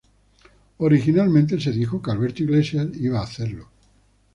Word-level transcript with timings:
Originalmente 0.79 1.59
se 1.59 1.71
dijo 1.71 2.01
que 2.01 2.09
Alberto 2.09 2.41
Iglesias 2.41 2.87
iba 2.97 3.19
a 3.19 3.23
hacerlo. 3.23 3.67